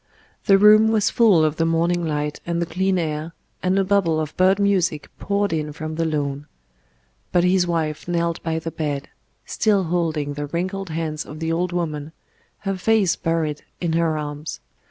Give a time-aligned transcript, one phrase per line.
[0.45, 4.19] The room was full of the morning light and the clean air, and a bubble
[4.19, 6.47] of bird music poured in from the lawn.
[7.31, 9.09] But his wife knelt by the bed,
[9.45, 12.13] still holding the wrinkled hands of the old woman,
[12.61, 14.59] her face buried in her arms.